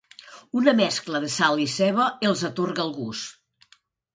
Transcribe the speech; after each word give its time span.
Una 0.61 0.73
mescla 0.79 1.21
de 1.27 1.29
sal 1.35 1.61
i 1.65 1.67
ceba 1.75 2.07
els 2.31 2.43
atorga 2.51 2.87
el 2.89 2.95
gust. 2.99 3.71